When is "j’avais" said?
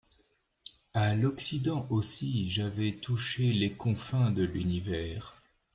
2.49-2.93